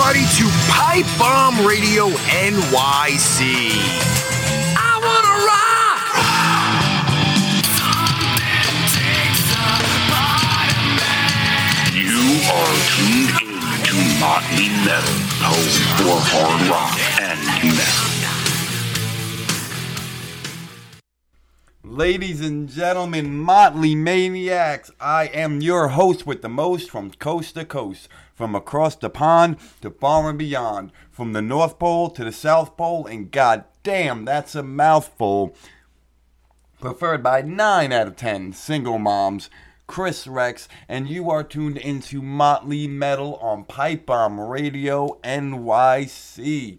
everybody 0.00 0.24
to 0.36 0.48
Pipe 0.70 1.06
Bomb 1.18 1.66
Radio 1.66 2.08
NYC. 2.08 3.70
I 4.76 4.96
wanna 5.04 5.34
rock! 5.46 6.00
You 11.94 12.20
are 12.48 12.76
tuned 12.96 13.30
in 13.44 13.52
to 13.84 13.94
Motley 14.20 14.68
Metal, 14.84 15.16
home 15.42 15.70
for 15.98 16.18
hard 16.30 16.60
rock 16.70 16.96
and 17.20 17.40
metal. 17.76 18.10
Ladies 21.82 22.40
and 22.40 22.68
gentlemen, 22.68 23.36
Motley 23.36 23.94
Maniacs, 23.94 24.90
I 25.00 25.26
am 25.26 25.60
your 25.60 25.88
host 25.88 26.26
with 26.26 26.40
the 26.40 26.48
most 26.48 26.88
from 26.88 27.10
coast 27.10 27.54
to 27.54 27.64
coast, 27.66 28.08
from 28.40 28.54
across 28.54 28.96
the 28.96 29.10
pond 29.10 29.58
to 29.82 29.90
far 29.90 30.30
and 30.30 30.38
beyond, 30.38 30.90
from 31.10 31.34
the 31.34 31.42
North 31.42 31.78
Pole 31.78 32.08
to 32.08 32.24
the 32.24 32.32
South 32.32 32.74
Pole, 32.74 33.04
and 33.04 33.30
god 33.30 33.64
damn, 33.82 34.24
that's 34.24 34.54
a 34.54 34.62
mouthful. 34.62 35.54
Preferred 36.80 37.22
by 37.22 37.42
9 37.42 37.92
out 37.92 38.06
of 38.06 38.16
10 38.16 38.54
single 38.54 38.98
moms, 38.98 39.50
Chris 39.86 40.26
Rex, 40.26 40.70
and 40.88 41.06
you 41.06 41.28
are 41.28 41.44
tuned 41.44 41.76
into 41.76 42.22
Motley 42.22 42.88
Metal 42.88 43.34
on 43.42 43.64
Pipe 43.64 44.06
Bomb 44.06 44.40
Radio 44.40 45.20
NYC. 45.22 46.78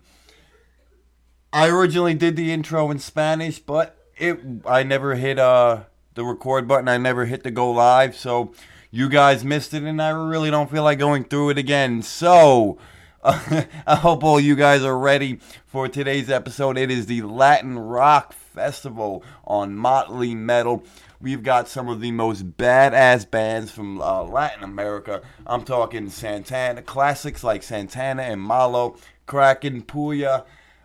I 1.54 1.70
originally 1.70 2.16
did 2.16 2.38
the 2.38 2.52
intro 2.52 2.90
in 2.90 2.98
Spanish, 2.98 3.60
but 3.60 4.00
it 4.18 4.40
I 4.66 4.82
never 4.82 5.14
hit 5.14 5.38
uh 5.38 5.84
the 6.16 6.26
record 6.26 6.68
button. 6.68 6.88
I 6.88 6.98
never 6.98 7.26
hit 7.26 7.44
the 7.44 7.52
go 7.52 7.70
live, 7.70 8.16
so 8.16 8.52
you 8.92 9.08
guys 9.08 9.46
missed 9.46 9.74
it, 9.74 9.84
and 9.84 10.02
I 10.02 10.10
really 10.10 10.52
don't 10.52 10.70
feel 10.70 10.84
like 10.84 11.00
going 11.00 11.24
through 11.24 11.52
it 11.52 11.58
again. 11.58 12.02
So 12.02 12.78
I 13.24 13.96
hope 13.96 14.24
all 14.24 14.40
you 14.40 14.56
guys 14.56 14.84
are 14.84 14.98
ready 14.98 15.40
for 15.66 15.88
today's 15.88 16.30
episode. 16.30 16.78
It 16.78 16.92
is 16.92 17.06
the 17.06 17.22
Latin 17.22 17.80
Rock 17.80 18.34
Festival 18.34 19.24
on 19.46 19.76
Motley 19.76 20.36
Metal. 20.36 20.84
We've 21.22 21.42
got 21.42 21.70
some 21.70 21.88
of 21.88 22.02
the 22.02 22.12
most 22.12 22.58
badass 22.58 23.30
bands 23.32 23.72
from 23.72 24.02
uh, 24.02 24.24
Latin 24.24 24.64
America. 24.64 25.22
I'm 25.48 25.64
talking 25.64 26.10
Santana, 26.10 26.82
classics 26.82 27.46
like 27.46 27.64
Santana 27.64 28.24
and 28.24 28.42
Malo, 28.42 28.98
Kraken, 29.26 29.84
Puya, 29.84 30.44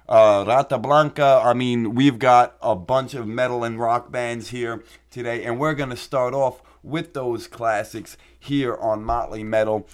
uh, 0.09 0.45
Rata 0.47 0.79
Blanca. 0.79 1.41
I 1.43 1.55
mean, 1.55 1.95
we've 1.97 2.21
got 2.21 2.57
a 2.63 2.77
bunch 2.77 3.15
of 3.15 3.27
metal 3.27 3.65
and 3.65 3.81
rock 3.81 4.13
bands 4.13 4.51
here 4.51 4.85
today, 5.11 5.43
and 5.43 5.59
we're 5.59 5.75
going 5.75 5.91
to 5.91 5.97
start 5.97 6.35
off 6.35 6.63
with 6.87 7.13
those 7.13 7.49
classics 7.49 8.17
here 8.39 8.77
on 8.77 9.03
Motley 9.03 9.45
Metal. 9.45 9.87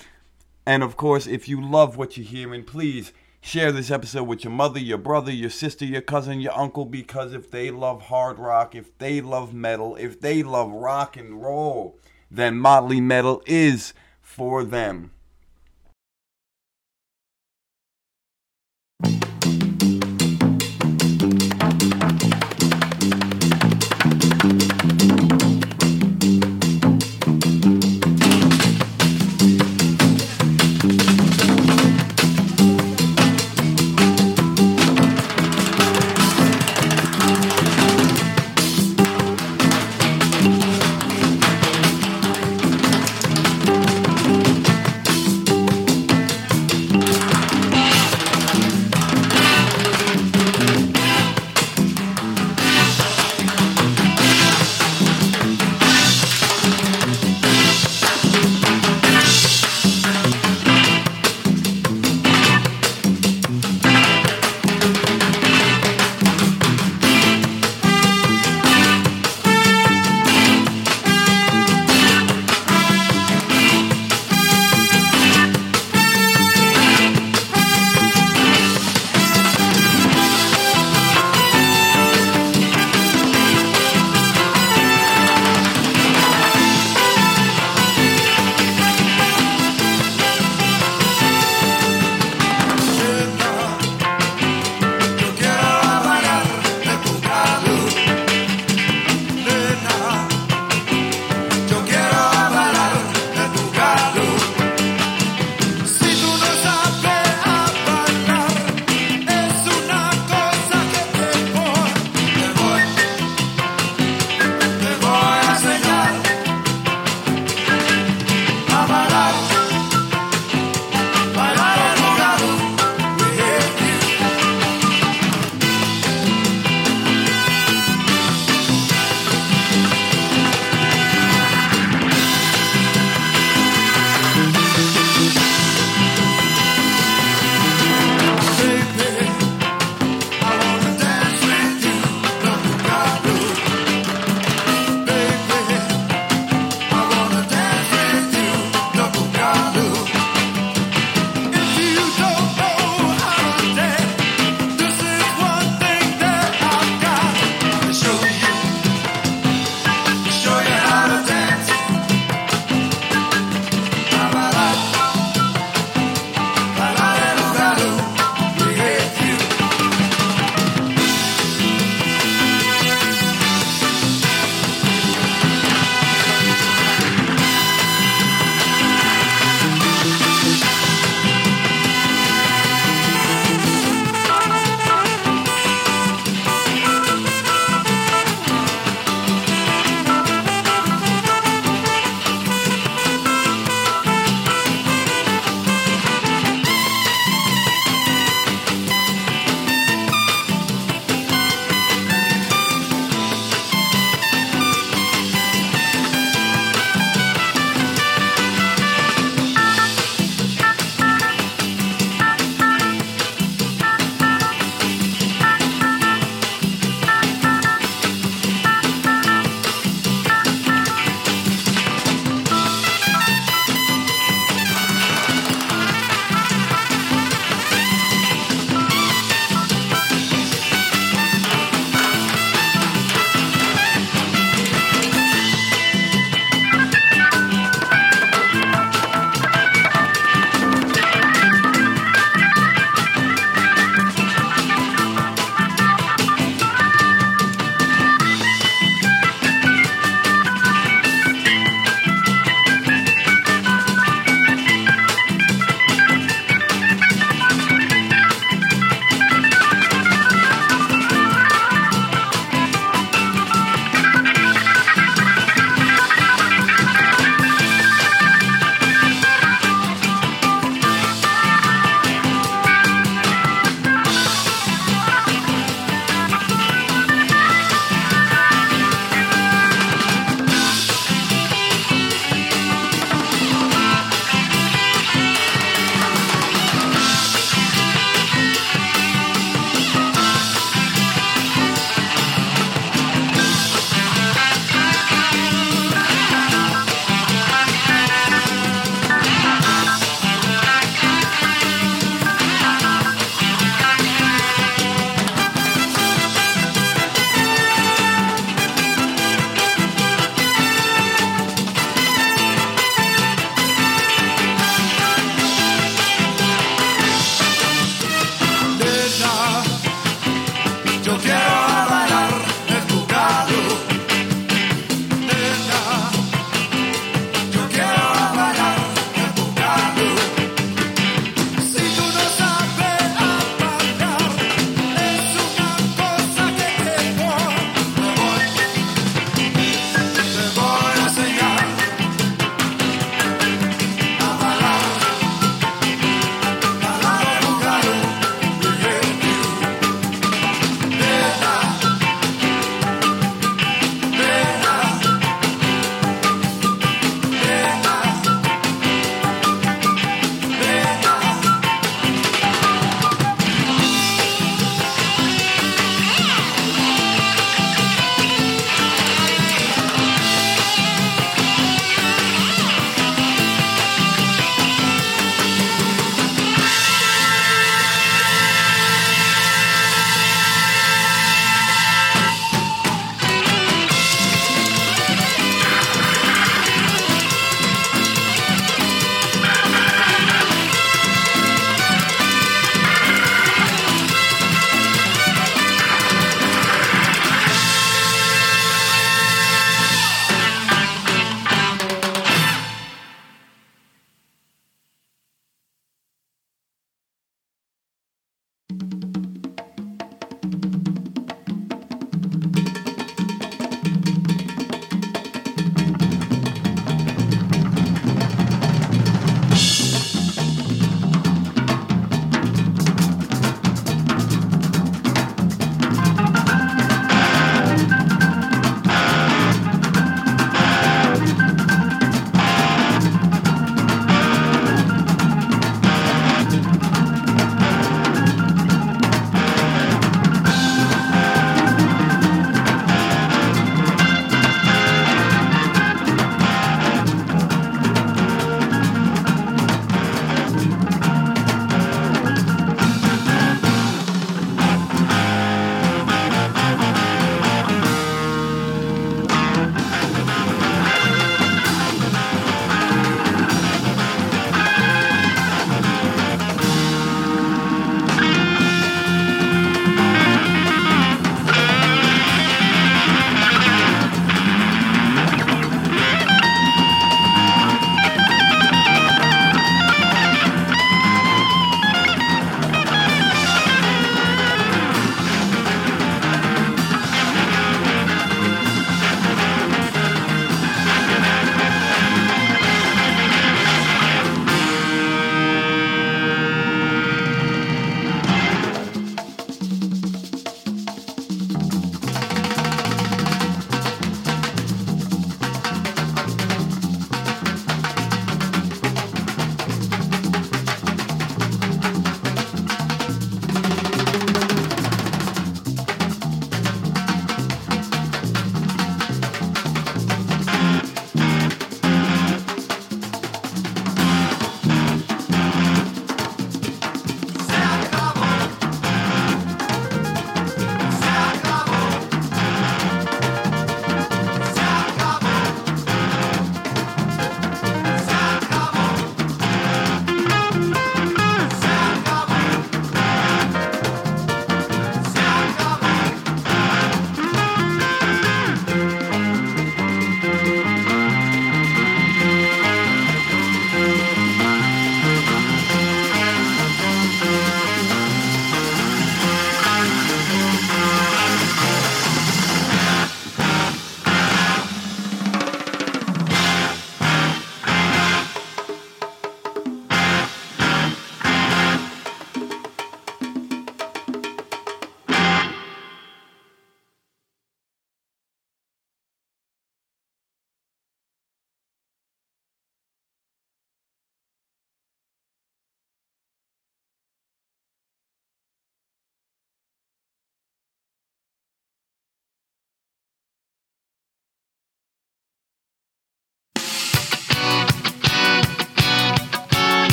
And 0.67 0.83
of 0.83 0.97
course, 0.97 1.27
if 1.27 1.49
you 1.49 1.61
love 1.61 1.97
what 1.97 2.17
you're 2.17 2.27
hearing, 2.27 2.65
please 2.65 3.13
share 3.41 3.73
this 3.73 3.91
episode 3.91 4.25
with 4.25 4.45
your 4.45 4.53
mother, 4.53 4.79
your 4.79 4.99
brother, 4.99 5.33
your 5.33 5.51
sister, 5.51 5.85
your 5.85 6.03
cousin, 6.03 6.41
your 6.41 6.57
uncle, 6.57 6.85
because 6.85 7.33
if 7.33 7.51
they 7.51 7.71
love 7.71 8.03
hard 8.03 8.39
rock, 8.39 8.75
if 8.75 8.97
they 8.99 9.21
love 9.21 9.53
metal, 9.53 9.97
if 9.97 10.21
they 10.21 10.43
love 10.43 10.71
rock 10.71 11.17
and 11.17 11.43
roll, 11.43 11.99
then 12.31 12.57
Motley 12.57 13.01
Metal 13.01 13.43
is 13.47 13.93
for 14.21 14.63
them. 14.63 15.11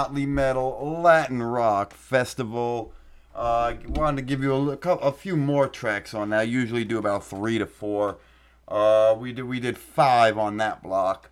Motley 0.00 0.24
Metal 0.24 0.98
Latin 1.02 1.42
Rock 1.42 1.92
Festival. 1.92 2.90
Uh, 3.34 3.74
wanted 3.86 4.16
to 4.16 4.22
give 4.22 4.42
you 4.42 4.54
a, 4.54 4.88
a 4.88 5.12
few 5.12 5.36
more 5.36 5.68
tracks 5.68 6.14
on 6.14 6.30
that. 6.30 6.40
I 6.40 6.42
usually 6.44 6.86
do 6.86 6.96
about 6.96 7.22
three 7.22 7.58
to 7.58 7.66
four. 7.66 8.16
Uh, 8.66 9.14
we 9.18 9.34
did 9.34 9.42
we 9.42 9.60
did 9.60 9.76
five 9.76 10.38
on 10.38 10.56
that 10.56 10.82
block. 10.82 11.30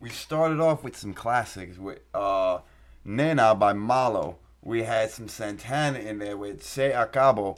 We 0.00 0.10
started 0.10 0.58
off 0.58 0.82
with 0.82 0.96
some 0.96 1.14
classics 1.14 1.78
with 1.78 2.00
uh, 2.12 2.58
Nena 3.04 3.54
by 3.54 3.72
Malo. 3.72 4.38
We 4.62 4.82
had 4.82 5.10
some 5.10 5.28
Santana 5.28 6.00
in 6.00 6.18
there 6.18 6.36
with 6.36 6.64
Se 6.64 6.90
Acabo. 6.90 7.56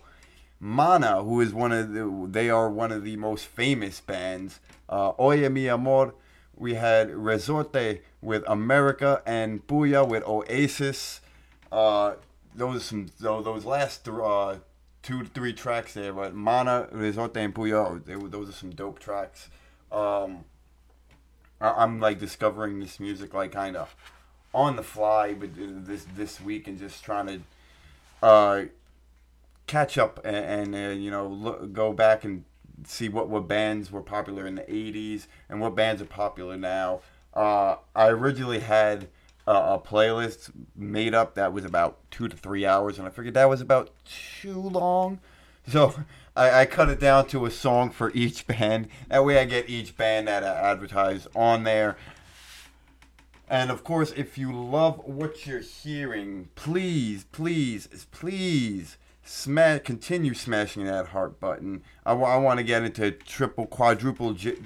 Mana, 0.60 1.22
who 1.22 1.40
is 1.40 1.54
one 1.54 1.72
of 1.72 1.94
the, 1.94 2.28
they 2.30 2.50
are 2.50 2.68
one 2.68 2.92
of 2.92 3.02
the 3.02 3.16
most 3.16 3.46
famous 3.46 3.98
bands. 4.00 4.60
Uh, 4.90 5.12
Oye 5.18 5.48
Mi 5.48 5.70
Amor. 5.70 6.12
We 6.60 6.74
had 6.74 7.10
Resorte 7.10 8.02
with 8.20 8.44
America 8.46 9.22
and 9.24 9.66
Puya 9.66 10.06
with 10.06 10.22
Oasis. 10.24 11.22
Uh, 11.72 12.16
those 12.54 12.84
some 12.84 13.06
those, 13.18 13.64
last 13.64 14.04
th- 14.04 14.16
uh, 14.22 14.56
two 15.02 15.22
to 15.22 15.28
three 15.30 15.54
tracks 15.54 15.94
there, 15.94 16.12
but 16.12 16.34
Mana, 16.34 16.86
Resorte, 16.92 17.38
and 17.38 17.54
Puya, 17.54 18.04
they, 18.04 18.14
those 18.14 18.50
are 18.50 18.52
some 18.52 18.70
dope 18.70 18.98
tracks. 18.98 19.48
Um, 19.90 20.44
I- 21.62 21.82
I'm 21.82 21.98
like 21.98 22.18
discovering 22.18 22.78
this 22.80 23.00
music 23.00 23.32
like 23.32 23.52
kind 23.52 23.74
of 23.74 23.96
on 24.52 24.76
the 24.76 24.82
fly 24.82 25.32
with 25.32 25.86
this 25.86 26.04
this 26.14 26.42
week 26.42 26.68
and 26.68 26.78
just 26.78 27.02
trying 27.02 27.26
to 27.26 27.40
uh, 28.26 28.64
catch 29.66 29.96
up 29.96 30.20
and, 30.24 30.36
and 30.36 30.74
uh, 30.74 30.90
you 30.90 31.10
know 31.10 31.26
look, 31.26 31.72
go 31.72 31.94
back 31.94 32.22
and 32.24 32.44
see 32.84 33.08
what 33.08 33.28
what 33.28 33.48
bands 33.48 33.90
were 33.90 34.02
popular 34.02 34.46
in 34.46 34.54
the 34.54 34.62
80s 34.62 35.26
and 35.48 35.60
what 35.60 35.74
bands 35.74 36.00
are 36.02 36.06
popular 36.06 36.56
now. 36.56 37.00
Uh, 37.34 37.76
I 37.94 38.08
originally 38.08 38.60
had 38.60 39.08
a, 39.46 39.52
a 39.52 39.82
playlist 39.84 40.50
made 40.76 41.14
up 41.14 41.34
that 41.34 41.52
was 41.52 41.64
about 41.64 41.98
two 42.10 42.28
to 42.28 42.36
three 42.36 42.66
hours, 42.66 42.98
and 42.98 43.06
I 43.06 43.10
figured 43.10 43.34
that 43.34 43.48
was 43.48 43.60
about 43.60 43.90
too 44.04 44.60
long. 44.60 45.20
So 45.68 45.94
I, 46.34 46.62
I 46.62 46.66
cut 46.66 46.88
it 46.88 47.00
down 47.00 47.26
to 47.28 47.46
a 47.46 47.50
song 47.50 47.90
for 47.90 48.10
each 48.14 48.46
band. 48.48 48.88
That 49.08 49.24
way 49.24 49.38
I 49.38 49.44
get 49.44 49.68
each 49.68 49.96
band 49.96 50.28
that 50.28 50.44
I 50.44 50.70
advertise 50.70 51.26
on 51.34 51.64
there. 51.64 51.96
And 53.48 53.70
of 53.70 53.82
course, 53.82 54.12
if 54.12 54.38
you 54.38 54.52
love 54.52 55.00
what 55.04 55.44
you're 55.44 55.60
hearing, 55.60 56.48
please, 56.54 57.24
please, 57.32 57.88
please 58.12 58.96
smash, 59.30 59.82
continue 59.84 60.34
smashing 60.34 60.84
that 60.84 61.08
heart 61.08 61.38
button. 61.38 61.82
I, 62.04 62.12
want 62.14 62.58
to 62.58 62.64
get 62.64 62.82
into 62.82 63.12
triple, 63.12 63.66
quadruple, 63.66 64.34
gi- 64.34 64.58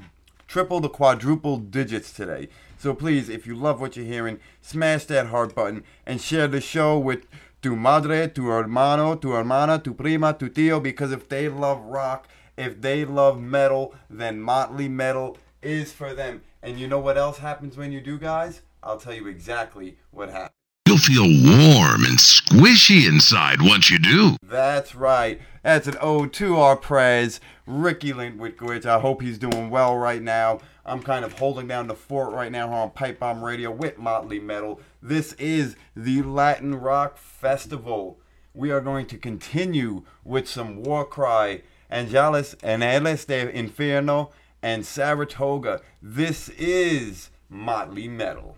triple 0.48 0.80
the 0.80 0.88
quadruple 0.88 1.58
digits 1.58 2.12
today. 2.12 2.48
So 2.78 2.94
please, 2.94 3.28
if 3.28 3.46
you 3.46 3.54
love 3.54 3.80
what 3.80 3.96
you're 3.96 4.06
hearing, 4.06 4.40
smash 4.62 5.04
that 5.06 5.26
heart 5.26 5.54
button 5.54 5.84
and 6.06 6.20
share 6.20 6.48
the 6.48 6.62
show 6.62 6.98
with 6.98 7.26
tu 7.60 7.76
madre, 7.76 8.26
tu 8.26 8.48
hermano, 8.48 9.16
tu 9.16 9.32
hermana, 9.32 9.78
tu 9.78 9.92
prima, 9.92 10.32
tu 10.32 10.48
tío. 10.48 10.82
Because 10.82 11.12
if 11.12 11.28
they 11.28 11.48
love 11.48 11.80
rock, 11.82 12.26
if 12.56 12.80
they 12.80 13.04
love 13.04 13.40
metal, 13.40 13.94
then 14.08 14.40
Motley 14.40 14.88
Metal 14.88 15.36
is 15.62 15.92
for 15.92 16.14
them. 16.14 16.42
And 16.62 16.78
you 16.78 16.88
know 16.88 16.98
what 16.98 17.18
else 17.18 17.38
happens 17.38 17.76
when 17.76 17.92
you 17.92 18.00
do, 18.00 18.18
guys? 18.18 18.62
I'll 18.82 18.98
tell 18.98 19.14
you 19.14 19.26
exactly 19.26 19.98
what 20.10 20.30
happens. 20.30 20.63
You'll 20.94 21.00
feel 21.00 21.24
warm 21.24 22.04
and 22.04 22.18
squishy 22.18 23.08
inside 23.08 23.60
once 23.60 23.90
you 23.90 23.98
do. 23.98 24.36
That's 24.44 24.94
right. 24.94 25.40
That's 25.64 25.88
an 25.88 25.96
ode 26.00 26.32
to 26.34 26.58
our 26.58 26.76
prez, 26.76 27.40
Ricky 27.66 28.12
Lindwitch. 28.12 28.86
I 28.86 29.00
hope 29.00 29.20
he's 29.20 29.36
doing 29.36 29.70
well 29.70 29.96
right 29.96 30.22
now. 30.22 30.60
I'm 30.86 31.02
kind 31.02 31.24
of 31.24 31.36
holding 31.36 31.66
down 31.66 31.88
the 31.88 31.96
fort 31.96 32.32
right 32.32 32.52
now 32.52 32.72
on 32.72 32.90
Pipe 32.90 33.18
Bomb 33.18 33.42
Radio 33.42 33.72
with 33.72 33.98
Motley 33.98 34.38
Metal. 34.38 34.80
This 35.02 35.32
is 35.32 35.74
the 35.96 36.22
Latin 36.22 36.76
Rock 36.76 37.18
Festival. 37.18 38.20
We 38.54 38.70
are 38.70 38.80
going 38.80 39.06
to 39.06 39.18
continue 39.18 40.04
with 40.22 40.48
some 40.48 40.84
War 40.84 41.04
Cry, 41.04 41.62
Angeles, 41.90 42.54
Angeles 42.62 43.24
de 43.24 43.50
Inferno, 43.50 44.30
and 44.62 44.86
Saratoga. 44.86 45.80
This 46.00 46.50
is 46.50 47.30
Motley 47.48 48.06
Metal. 48.06 48.56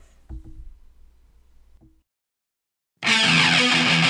Thank 3.06 4.00
you. 4.00 4.05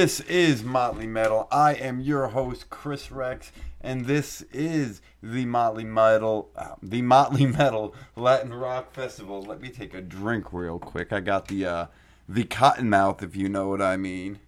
This 0.00 0.20
is 0.20 0.64
Motley 0.64 1.06
Metal. 1.06 1.46
I 1.52 1.74
am 1.74 2.00
your 2.00 2.28
host, 2.28 2.70
Chris 2.70 3.12
Rex, 3.12 3.52
and 3.82 4.06
this 4.06 4.40
is 4.50 5.02
the 5.22 5.44
Motley 5.44 5.84
Metal, 5.84 6.48
uh, 6.56 6.76
the 6.82 7.02
Motley 7.02 7.44
Metal 7.58 7.94
Latin 8.16 8.54
Rock 8.54 8.94
Festival. 8.94 9.42
Let 9.42 9.60
me 9.60 9.68
take 9.68 9.92
a 9.92 10.00
drink 10.00 10.54
real 10.54 10.78
quick. 10.78 11.12
I 11.12 11.20
got 11.20 11.48
the 11.48 11.66
uh, 11.66 11.86
the 12.26 12.44
Cottonmouth, 12.44 13.22
if 13.22 13.36
you 13.36 13.50
know 13.50 13.68
what 13.68 13.82
I 13.82 13.98
mean. 13.98 14.40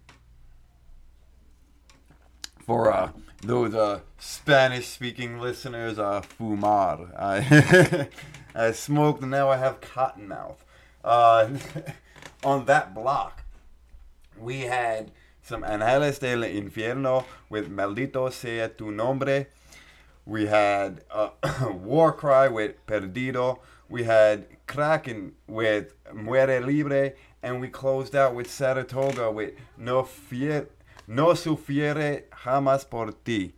For 2.65 2.91
uh, 2.91 3.11
those 3.43 3.75
uh, 3.75 3.99
Spanish-speaking 4.17 5.37
listeners, 5.37 5.99
uh, 5.99 6.21
fumar. 6.21 7.13
I 7.15 8.09
I 8.55 8.71
smoked, 8.71 9.21
and 9.21 9.29
now 9.29 9.49
I 9.49 9.57
have 9.57 9.81
Cottonmouth. 9.81 10.57
Uh, 11.03 11.49
on 12.43 12.65
that 12.65 12.95
block, 12.95 13.43
we 14.35 14.61
had 14.61 15.11
some 15.43 15.63
Angeles 15.65 16.19
del 16.19 16.43
Infierno 16.43 17.25
with 17.49 17.69
Maldito 17.69 18.31
Sea 18.31 18.69
Tu 18.75 18.91
Nombre. 18.91 19.47
We 20.25 20.45
had 20.45 21.01
uh, 21.11 21.31
Warcry 21.73 22.49
with 22.49 22.83
Perdido. 22.87 23.59
We 23.89 24.03
had 24.03 24.47
Kraken 24.67 25.33
with 25.45 25.93
Muere 26.13 26.65
Libre. 26.65 27.11
And 27.43 27.59
we 27.59 27.67
closed 27.67 28.15
out 28.15 28.33
with 28.33 28.49
Saratoga 28.49 29.29
with 29.29 29.51
No, 29.77 30.03
fier, 30.03 30.69
no 31.07 31.33
Sufiere 31.33 32.23
Jamás 32.45 32.89
Por 32.89 33.11
Ti. 33.11 33.53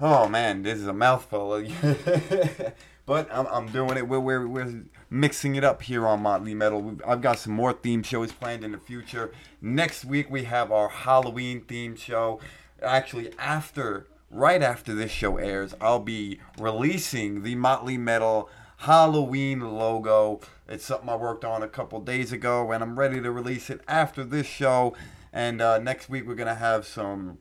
Oh 0.00 0.28
man, 0.28 0.62
this 0.62 0.80
is 0.80 0.88
a 0.88 0.92
mouthful. 0.92 1.64
but 3.06 3.28
I'm, 3.32 3.46
I'm 3.46 3.66
doing 3.66 3.96
it. 3.96 4.08
We're, 4.08 4.20
we're, 4.20 4.46
we're 4.46 4.84
mixing 5.10 5.56
it 5.56 5.64
up 5.64 5.82
here 5.82 6.06
on 6.06 6.22
Motley 6.22 6.54
Metal. 6.54 6.80
We've, 6.80 7.02
I've 7.06 7.20
got 7.20 7.38
some 7.38 7.52
more 7.52 7.72
theme 7.72 8.02
shows 8.02 8.32
planned 8.32 8.64
in 8.64 8.72
the 8.72 8.78
future. 8.78 9.32
Next 9.60 10.04
week 10.04 10.30
we 10.30 10.44
have 10.44 10.72
our 10.72 10.88
Halloween 10.88 11.62
theme 11.62 11.96
show. 11.96 12.40
Actually, 12.82 13.32
after 13.38 14.06
right 14.30 14.62
after 14.62 14.94
this 14.94 15.10
show 15.10 15.36
airs, 15.36 15.74
I'll 15.80 16.00
be 16.00 16.40
releasing 16.58 17.42
the 17.42 17.54
Motley 17.54 17.98
Metal 17.98 18.48
Halloween 18.78 19.60
logo. 19.60 20.40
It's 20.68 20.84
something 20.84 21.08
I 21.08 21.16
worked 21.16 21.44
on 21.44 21.62
a 21.62 21.68
couple 21.68 22.00
days 22.00 22.32
ago, 22.32 22.72
and 22.72 22.82
I'm 22.82 22.98
ready 22.98 23.20
to 23.20 23.30
release 23.30 23.70
it 23.70 23.80
after 23.86 24.24
this 24.24 24.46
show. 24.46 24.94
And 25.32 25.60
uh, 25.60 25.78
next 25.78 26.08
week 26.08 26.26
we're 26.26 26.34
gonna 26.34 26.54
have 26.54 26.86
some 26.86 27.38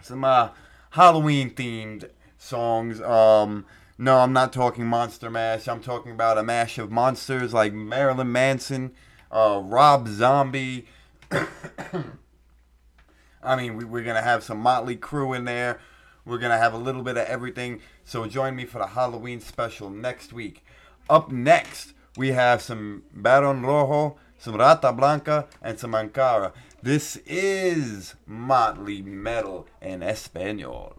some 0.00 0.24
uh, 0.24 0.50
Halloween 0.90 1.50
themed 1.50 2.08
songs. 2.38 3.00
Um, 3.00 3.66
no, 3.96 4.18
I'm 4.18 4.32
not 4.32 4.52
talking 4.52 4.86
Monster 4.86 5.30
Mash. 5.30 5.68
I'm 5.68 5.80
talking 5.80 6.12
about 6.12 6.38
a 6.38 6.42
mash 6.42 6.78
of 6.78 6.90
monsters 6.90 7.54
like 7.54 7.72
Marilyn 7.72 8.32
Manson, 8.32 8.92
uh, 9.30 9.60
Rob 9.62 10.08
Zombie. 10.08 10.86
I 13.42 13.56
mean, 13.56 13.76
we, 13.76 13.84
we're 13.84 14.02
to 14.16 14.22
have 14.22 14.42
some 14.42 14.64
Mötley 14.64 14.98
Crüe 14.98 15.36
in 15.36 15.44
there. 15.44 15.78
We're 16.24 16.38
to 16.50 16.58
have 16.58 16.72
a 16.72 16.78
little 16.78 17.02
bit 17.02 17.16
of 17.16 17.26
everything. 17.26 17.80
So 18.04 18.26
join 18.26 18.56
me 18.56 18.64
for 18.64 18.78
the 18.78 18.88
Halloween 18.88 19.40
special 19.40 19.90
next 19.90 20.32
week. 20.32 20.64
Up 21.08 21.30
next, 21.30 21.92
we 22.16 22.32
have 22.32 22.62
some 22.62 23.02
Baron 23.12 23.62
Rojo, 23.62 24.16
some 24.38 24.56
Rata 24.56 24.92
Blanca, 24.92 25.46
and 25.62 25.78
some 25.78 25.92
Ankhara. 25.92 26.52
This 26.82 27.16
is 27.26 28.14
Motley 28.26 29.02
Metal 29.02 29.66
in 29.80 30.02
Espanol. 30.02 30.96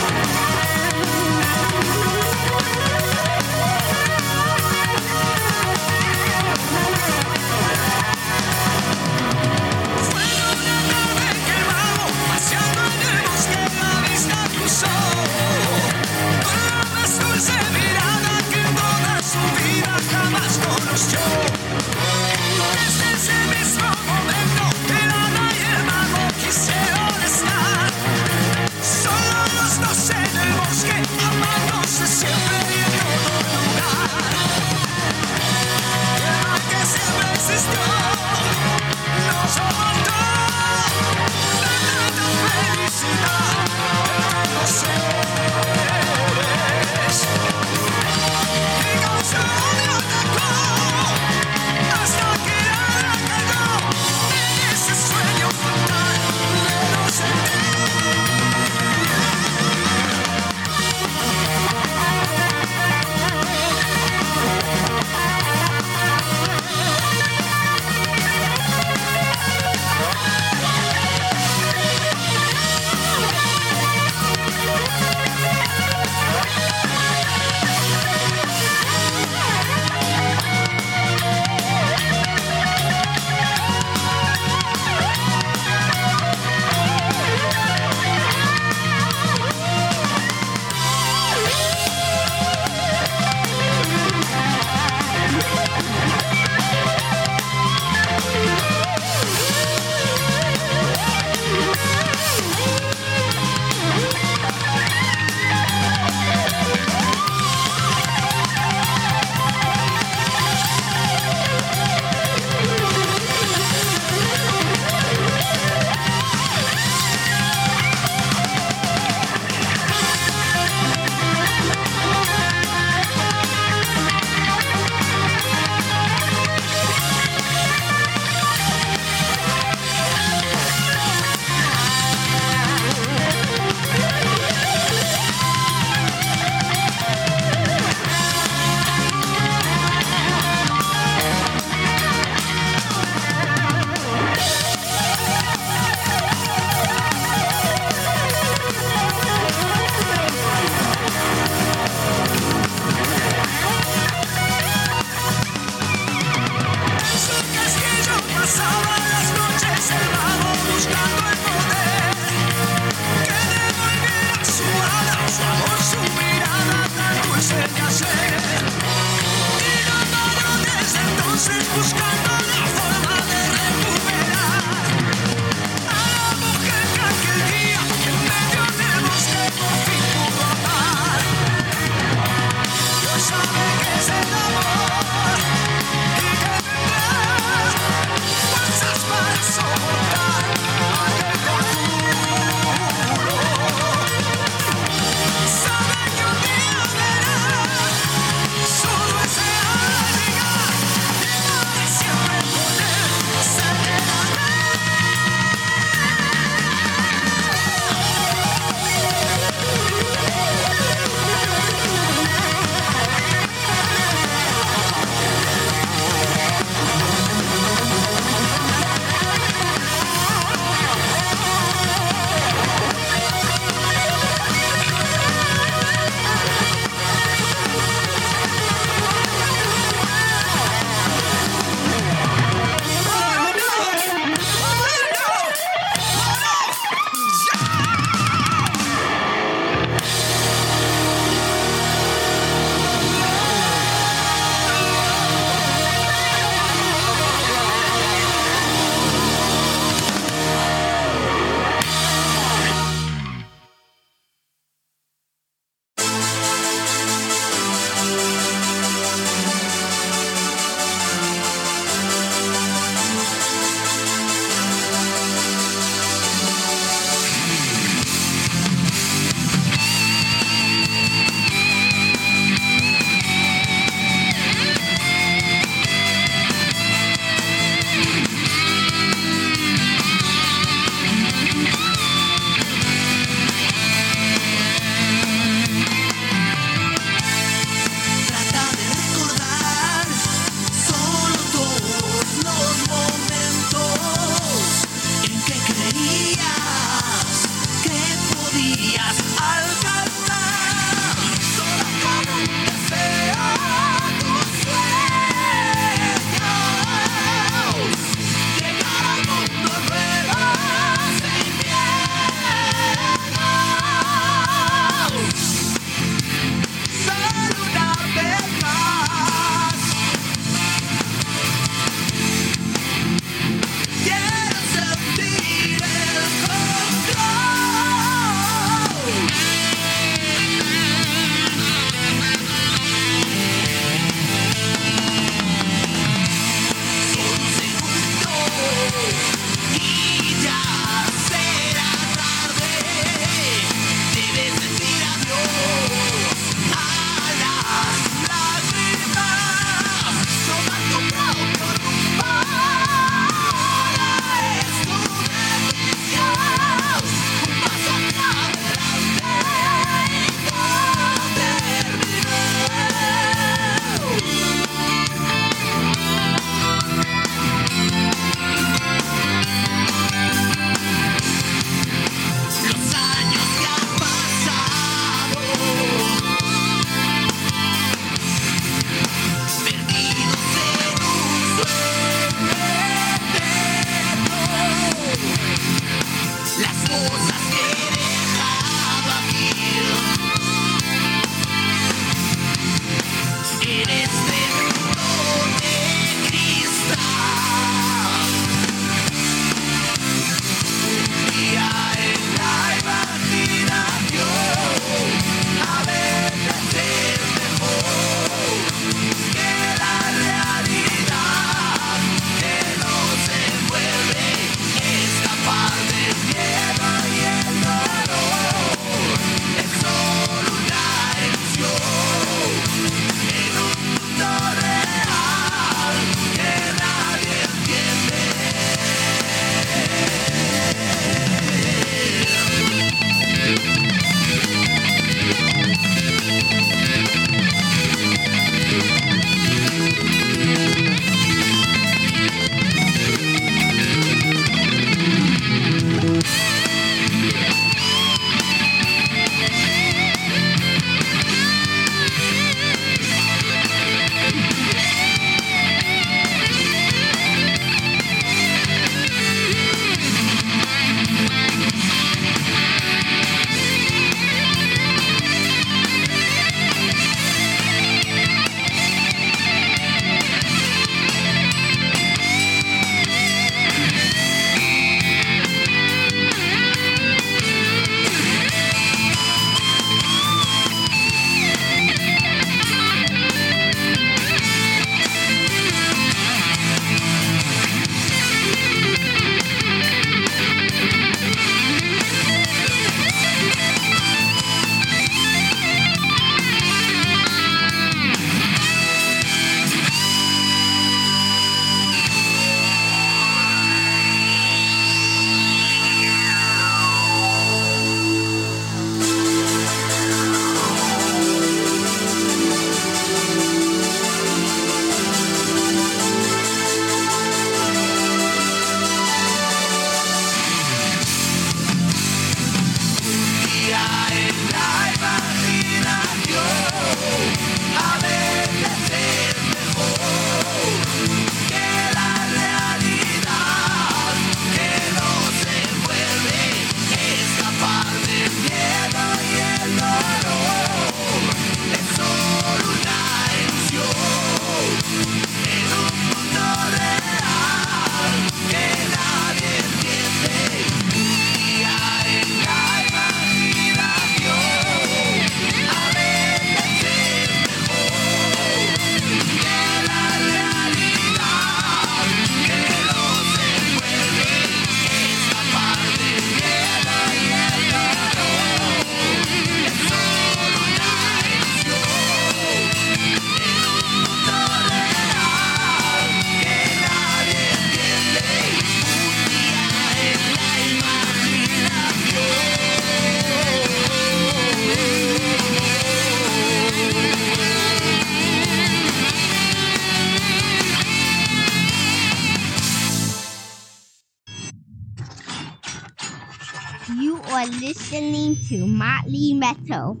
You 596.98 597.20
are 597.28 597.46
listening 597.46 598.36
to 598.48 598.66
Motley 598.66 599.32
Metal. 599.34 600.00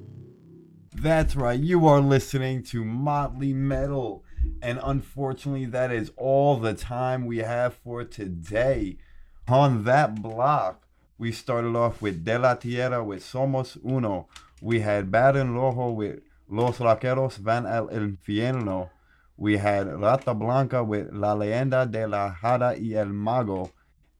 That's 0.92 1.36
right, 1.36 1.58
you 1.58 1.86
are 1.86 2.00
listening 2.00 2.64
to 2.64 2.84
Motley 2.84 3.52
Metal. 3.52 4.24
And 4.60 4.80
unfortunately, 4.82 5.66
that 5.66 5.92
is 5.92 6.10
all 6.16 6.56
the 6.56 6.74
time 6.74 7.26
we 7.26 7.38
have 7.38 7.74
for 7.74 8.04
today. 8.04 8.98
On 9.46 9.84
that 9.84 10.20
block, 10.20 10.86
we 11.16 11.30
started 11.30 11.76
off 11.76 12.02
with 12.02 12.24
De 12.24 12.38
La 12.38 12.54
Tierra 12.54 13.04
with 13.04 13.22
Somos 13.22 13.78
Uno. 13.84 14.28
We 14.60 14.80
had 14.80 15.12
Baron 15.12 15.54
Rojo 15.54 15.90
with 15.90 16.20
Los 16.48 16.78
Rockeros 16.78 17.36
Van 17.36 17.66
al 17.66 17.86
Infierno. 17.88 18.90
We 19.36 19.58
had 19.58 19.86
Rata 20.00 20.34
Blanca 20.34 20.82
with 20.82 21.12
La 21.12 21.34
Leyenda 21.34 21.90
de 21.90 22.08
la 22.08 22.34
Hada 22.34 22.76
y 22.76 22.98
el 22.98 23.06
Mago. 23.06 23.70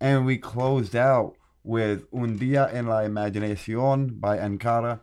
And 0.00 0.24
we 0.24 0.38
closed 0.38 0.94
out 0.94 1.34
with 1.64 2.04
Un 2.12 2.38
Día 2.38 2.72
en 2.72 2.86
la 2.86 3.04
Imaginación 3.04 4.20
by 4.20 4.38
Ankhara. 4.38 5.00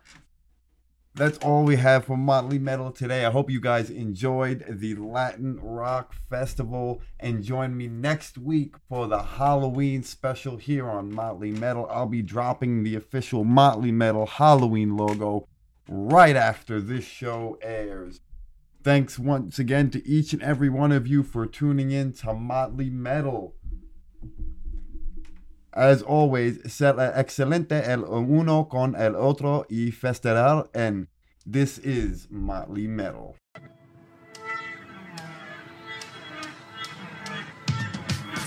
That's 1.17 1.39
all 1.39 1.63
we 1.63 1.77
have 1.77 2.05
for 2.05 2.15
Motley 2.15 2.59
Metal 2.59 2.91
today. 2.91 3.25
I 3.25 3.31
hope 3.31 3.49
you 3.49 3.59
guys 3.59 3.89
enjoyed 3.89 4.63
the 4.69 4.93
Latin 4.93 5.59
Rock 5.59 6.13
Festival 6.29 7.01
and 7.19 7.43
join 7.43 7.75
me 7.75 7.87
next 7.87 8.37
week 8.37 8.75
for 8.87 9.07
the 9.07 9.23
Halloween 9.23 10.03
special 10.03 10.57
here 10.57 10.87
on 10.87 11.11
Motley 11.11 11.49
Metal. 11.49 11.87
I'll 11.89 12.05
be 12.05 12.21
dropping 12.21 12.83
the 12.83 12.93
official 12.93 13.43
Motley 13.43 13.91
Metal 13.91 14.27
Halloween 14.27 14.95
logo 14.95 15.47
right 15.89 16.35
after 16.35 16.79
this 16.79 17.05
show 17.05 17.57
airs. 17.63 18.19
Thanks 18.83 19.17
once 19.17 19.57
again 19.57 19.89
to 19.89 20.07
each 20.07 20.33
and 20.33 20.43
every 20.43 20.69
one 20.69 20.91
of 20.91 21.07
you 21.07 21.23
for 21.23 21.47
tuning 21.47 21.89
in 21.89 22.13
to 22.13 22.35
Motley 22.35 22.91
Metal. 22.91 23.55
As 25.77 26.01
always, 26.01 26.57
ser 26.73 26.95
excelente 27.15 27.87
el 27.87 28.03
uno 28.03 28.67
con 28.67 28.95
el 28.95 29.15
otro 29.15 29.63
y 29.69 29.91
festejar 29.91 30.67
en. 30.73 31.07
This 31.45 31.77
is 31.77 32.27
Motley 32.31 32.87
Metal. 32.87 33.35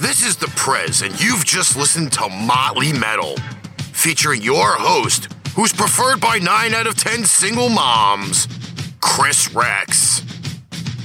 This 0.00 0.26
is 0.26 0.38
the 0.38 0.48
Prez, 0.56 1.02
and 1.02 1.20
you've 1.20 1.44
just 1.44 1.76
listened 1.76 2.10
to 2.14 2.28
Motley 2.28 2.92
Metal, 2.92 3.36
featuring 3.92 4.42
your 4.42 4.72
host, 4.72 5.32
who's 5.54 5.72
preferred 5.72 6.20
by 6.20 6.38
9 6.38 6.74
out 6.74 6.88
of 6.88 6.96
10 6.96 7.24
single 7.24 7.68
moms, 7.68 8.48
Chris 9.00 9.54
Rex. 9.54 10.22